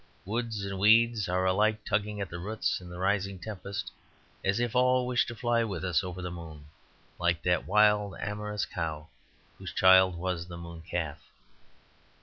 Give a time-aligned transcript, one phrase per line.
[0.25, 3.91] Woods and weeds are alike tugging at the roots in the rising tempest,
[4.43, 6.65] as if all wished to fly with us over the moon,
[7.19, 9.09] like that wild amorous cow
[9.59, 11.19] whose child was the Moon Calf.